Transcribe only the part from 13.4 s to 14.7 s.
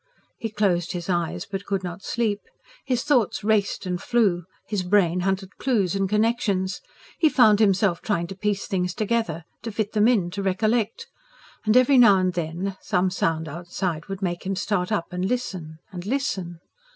outside would make him